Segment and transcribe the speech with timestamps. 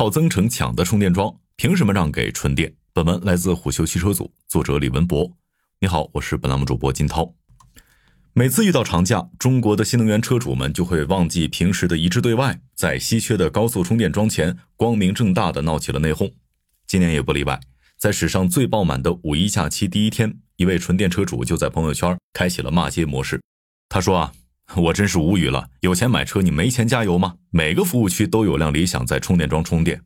[0.00, 2.72] 靠增程抢的充电桩，凭什么让给纯电？
[2.94, 5.30] 本文来自虎嗅汽车组，作者李文博。
[5.78, 7.34] 你好，我是本栏目主播金涛。
[8.32, 16.32] 每次遇到长假，中国的新能源车主们就会忘记平时的一致对外，在稀缺的高速充电桩前光明正大的闹起了内讧。
[16.86, 17.60] 今年也不例外，
[17.98, 23.38] 在史上最爆满的五一假期第一天，一位纯电车主就在朋友圈开启了骂街模式。
[23.90, 24.32] 他说啊。
[24.76, 25.68] 我真是无语了！
[25.80, 27.34] 有钱买车，你没钱加油吗？
[27.50, 30.00] 每个服务区都有辆理想在充电桩充电，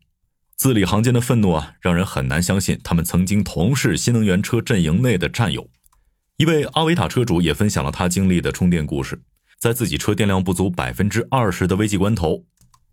[0.56, 5.68] 字里行间的愤怒啊，让人很难相信他们曾经同是新能源车阵营内的战友。
[6.38, 9.20] 一位阿维塔车主也分享了他经历的充电故事，
[9.60, 12.44] 在自己车电量不足百分之二十的危急关头，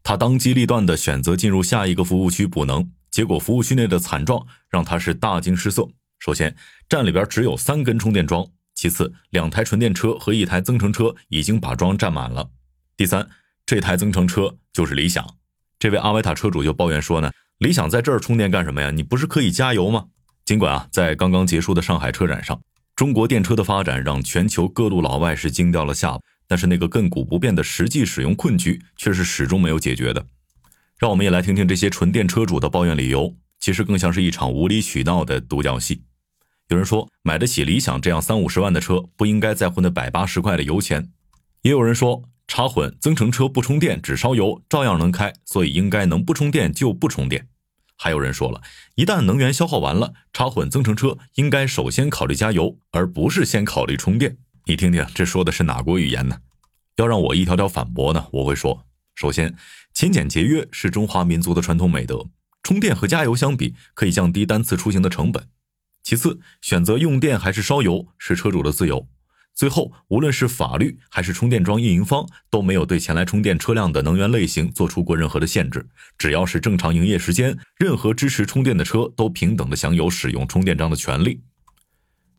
[0.03, 5.88] 他当机立断地选择进入下一个服务区补能，结果服务区内的惨状让他是大惊失色。
[6.20, 6.53] 首先，
[6.90, 8.45] 站里边只有三根充电桩。
[8.81, 12.49] 其次，两台纯电车和一台增程车已经把桩占满了。
[12.98, 13.30] 第三，
[13.63, 15.35] 这台增程车就是理想。
[15.77, 17.31] 这位阿维塔车主就抱怨说呢
[17.62, 18.89] ：“理想在这儿充电干什么呀？
[18.89, 20.08] 你不是可以加油吗？”
[20.45, 22.59] 尽管啊，在刚刚结束的上海车展上，
[22.95, 30.25] 中国电车的发展让全球各路老外是惊掉了下巴，但是那个亘古不变的实际使用困局却是始终没有解决的。
[30.97, 36.02] 让我们也来听听这些纯电车主的抱怨理由，其实更像是一场无理取闹的独角戏。
[36.72, 41.03] 有人说，买得起理想这样三五十万的车，不应该在乎那百八十块的油钱；
[41.63, 47.50] 也有人说，插混增程车不充电只烧油，照样能开，所以应该能不充电就不充电。
[47.97, 48.61] 还有人说了，
[48.95, 54.38] 一旦能源消耗完了，插混增程车应该首先考虑加油，而不是先考虑充电。
[54.66, 56.38] 你听听，这说的是哪国语言呢？
[56.95, 58.28] 要让我一条条反驳呢？
[58.31, 58.85] 我会说，
[59.16, 59.53] 首先，
[59.94, 62.28] 勤俭节约是中华民族的传统美德，
[62.63, 65.45] 充电和加油相比，可以降低单次出行的成本。
[66.12, 69.08] 其次，选择用电还是烧油是车主的自由。
[69.56, 75.88] 最后，无论是法律还是充电桩运营方都没有对前来充电车辆的能源类型做出过任何的限制。
[76.18, 81.40] 只要是正常营业时间，任何支持充电的车都平等的享有使用充电桩的权利。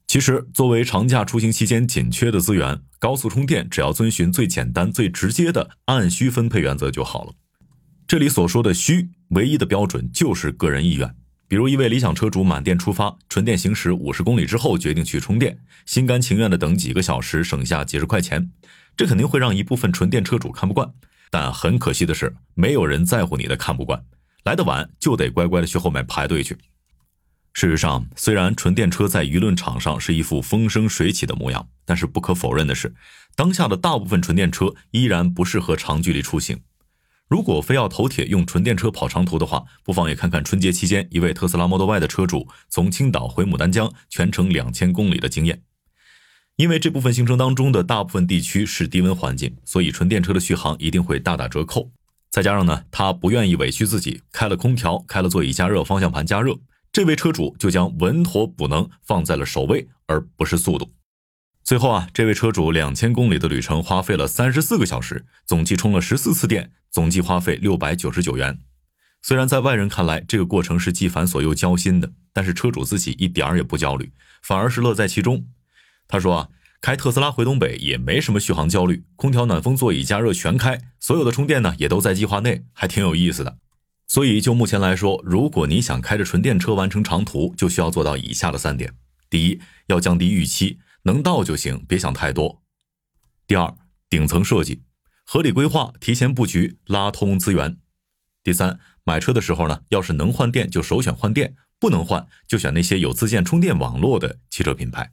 [0.06, 7.32] 其实，作为长假出行期间紧缺的资源，高速充电只要遵循最简单、最直接的按需分配原则就好了。
[8.06, 11.14] 这里所说的需，唯一的标准就是个人意愿。
[11.52, 18.50] 比如一位理想车主满电出发，纯电行驶五十公里之后决定去充电，心甘情愿的等几个小时，省下几十块钱，
[18.96, 20.90] 这肯定会让一部分纯电车主看不惯。
[21.30, 24.02] 但很可惜的是，没有人在乎你的看不惯，
[24.44, 26.56] 来得晚就得乖乖的去后面排队去。
[27.52, 32.94] 事实上，虽然纯电车在舆论场上是一副风生水起的模样，但是不可否认的是，
[33.36, 36.62] 当下的大部分纯电车依然不适合长距离出行。
[37.32, 45.62] 如果非要头铁用纯电车跑长途的话，不妨也看看春节期间一位特斯拉 Model Y 的车主从青岛回牡丹江全程两千公里的经验。
[46.56, 51.90] 因为这部分行程当中的大部分地区是低温环境，所以纯电车的续航一定会大打折扣。
[52.28, 56.54] 再加上呢，他不愿意委屈自己，开了空调，开了座椅加热、方向盘加热，
[56.92, 60.90] 这位车主就将稳妥补能放在了首位，而不是速度。
[61.64, 68.58] 最后啊，这位车主两千公里的旅程花费了三十四个小时，总计充了十四次电，总计花费六百九十九元。
[69.22, 74.10] 虽然在外人看来这个过程是既繁琐又焦心的，但是车主自己一点儿也不焦虑，
[74.42, 75.46] 反而是乐在其中。
[76.08, 76.48] 他说啊，
[76.80, 83.58] 开特斯拉回东北也没什么续航焦虑，空调、暖风、座椅加热全开，所有的充电呢也都在计划内，还挺有意思的。
[84.08, 88.92] 所以就目前来说，如果你想开着纯电车完成长途，就需要做到以下的三点：
[89.30, 90.80] 第一，要降低预期。
[91.04, 92.62] 能到就行，别想太多。
[93.46, 93.74] 第二，
[94.08, 94.82] 顶层设计，
[95.24, 97.78] 合理规划，提前布局，拉通资源。
[98.44, 105.12] 第三，买车的时候呢，要是能换电就首选换电，不能换就选那些有自建充电网络的汽车品牌。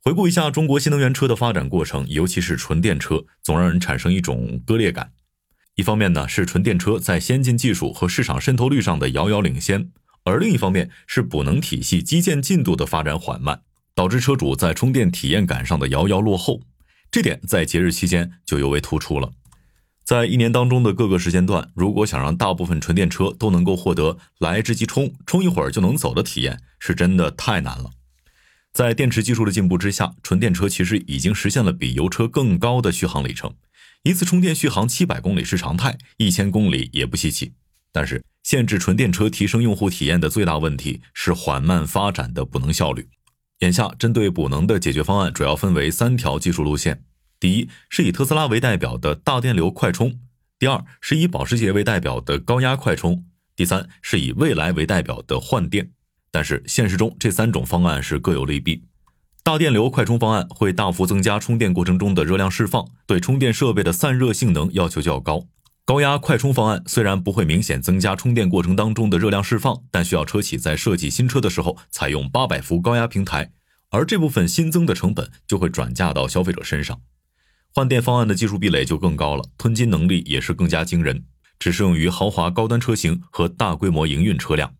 [0.00, 5.12] 回顾一下中国新能源车的发展过程，尤其是纯电车，总让人产生一种割裂感。
[5.76, 9.90] 一方面呢，是纯电车在先进技术和市场渗透率上的遥遥领先，
[10.24, 13.62] 而另一方面是补能体系基建进度的发展缓慢。
[13.94, 16.60] 导致车主在充电体验感上的遥遥落后，
[17.10, 19.32] 这点在节日期间就尤为突出了。
[20.04, 27.90] 在一年当中的各个时间段，如果想让大部分纯电车都能够获得来之即充，充一会儿就能走的体验，是真的太难了。
[28.72, 33.54] 在电池技术的进步之下，纯电车其实已经实现了比油车更高的续航里程，
[34.02, 37.52] 一次充电续航七百公里是常态，一千公里也不稀奇。
[37.92, 43.08] 但是，限制纯电车提升用户体验的最大问题是缓慢发展的补能效率。
[43.64, 47.02] 眼下，针对补能的解决方案主要分为三条技术路线：
[47.40, 50.10] 第一，是以特斯拉为代表的大电流快充；
[50.58, 53.24] 第二，是以保时捷为代表的高压快充；
[53.56, 55.90] 第三，是以蔚来为代表的换电。
[56.30, 58.84] 但是现实中，这三种方案是各有利弊。
[59.42, 65.46] 大电流快充方案会大幅增加充电过程中的热量释放，对充电设备的散热性能要求较高；
[65.86, 73.52] 高压快充方案虽然不会明显增加充电过程当中的热量释放，但需要车企在设计新车的时候采用八百伏高压平台，
[73.90, 77.02] 而这部分新增的成本就会转嫁到消费者身上。
[77.74, 81.26] 换电方案的技术壁垒就更高了，吞金能力也是更加惊人，
[81.58, 84.72] 只适用于豪华高端车型和大规模营运车辆。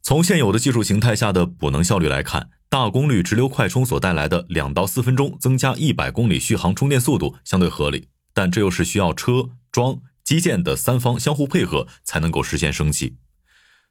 [0.00, 9.98] 从现有的技术形态下的补能效率来看，大功率直流快充所带来的两到四分钟增加一百公里续航充电速度相对合理，但这又是需要车装。
[10.26, 13.16] 基建的三方相互配合才能够实现升级，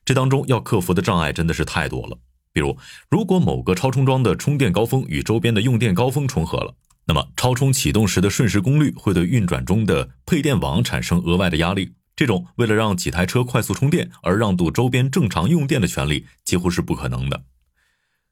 [0.04, 2.20] 这当中要克服的障碍真的是太多了。
[2.52, 2.78] 比如，
[3.10, 11.94] 如果某个超充桩的充电高峰与周边的用电高峰重合了，那么超充启动时的瞬时功率会对运转中的配电网产生额外的压力。
[12.18, 17.46] 这种为了让几台车快速充电而让渡周边正常用电的权利几乎是不可能的。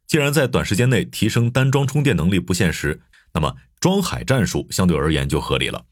[0.07, 3.01] 既然在短时间内提升单桩充电能力不现实，
[3.33, 5.85] 那么装海战术相对而言就合理了。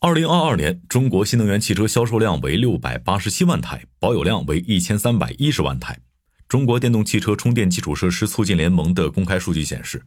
[0.00, 5.98] 二零二二年，中国新能源汽车销售量为六百八十七万台，保有量为一千三百一十万台。
[6.46, 10.04] 中国电动汽车充电基础设施促进联盟的公开数据显示，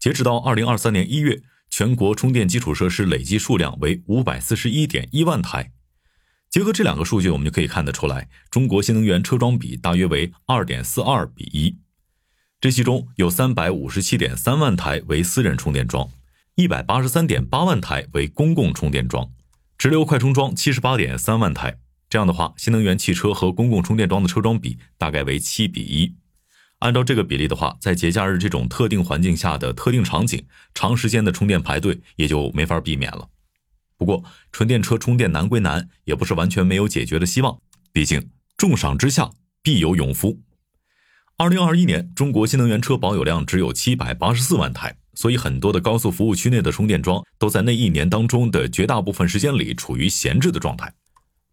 [0.00, 1.40] 截止到二零二三年一月，
[1.70, 5.70] 全国充电基础设施累计数量为五百四十一点一万台。
[6.50, 11.78] 结合这两个数据，我们就可以看得出来，中国新能源车桩比大约为二点四二比一。
[12.60, 16.10] 这其中有三百五十七点三万台为私人充电桩。
[16.58, 19.30] 一百八十三点八万台为公共充电桩，
[19.78, 21.78] 直流快充桩七十八点三万台。
[22.10, 26.16] 这样的话，新能源汽车和公共充电桩的车桩比大概为七比一。
[26.80, 30.44] 按照这个比例的话，在节假日这种特定环境下的特定场景，
[30.74, 33.28] 长时间的充电排队也就没法避免了。
[33.96, 37.56] 不过，纯电车充电难归难，也不是完全没有解决的希望。
[37.92, 39.30] 毕竟，重赏之下
[39.62, 40.40] 必有勇夫。
[41.36, 44.97] 二零二一年，中国新能源车保有量只有七百八十四万台。
[45.18, 50.94] 所以，很多的高速服务区内的充电桩都在那一年当中的绝大部分时间里处于闲置的状态。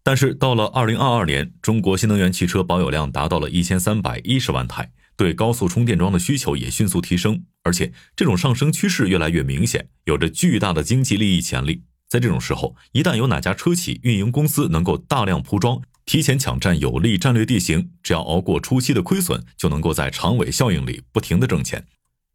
[0.04, 11.82] 但是，到了二零二二年，中国新能源汽车保有量达到了一千三百一十万台，对高速充电桩的需求也迅速提升，而且这种上升趋势越来越明显，有着巨大的经济利益潜力。
[12.08, 21.84] 在这种时候，一旦有哪家车企运营公司能够大量铺装，提前抢占有利战略地形，只要熬过初期的亏损，就能够在长尾效应里不停的挣钱。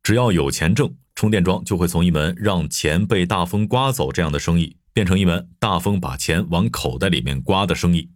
[0.04, 0.96] 只要有钱挣。
[1.14, 8.10] 充电桩就会从一门让钱被大风刮走这样的生意，变成一门大风把钱往口袋里面刮的生意。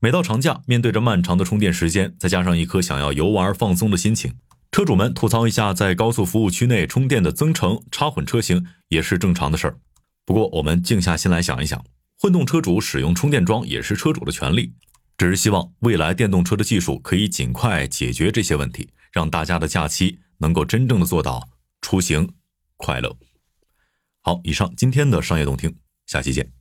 [0.00, 4.34] 每到长假，面对着漫长的充电时间，再加上一颗想要游玩放松的心情，
[4.72, 9.78] 车主们吐槽一下在高速服务区内充电的增程插混车型也是正常的事儿。
[10.24, 11.84] 不过，我们静下心来想一想，
[12.18, 14.72] 混动车主使用充电桩也是车主的权利，
[15.18, 21.48] 只是希望未来电动车的技术可以尽快解决这些问题，让大家的假期能够真正的做到。
[21.80, 22.34] 出行
[22.76, 23.16] 快乐。
[24.20, 26.59] 好，以上今天的商业动听，下期见。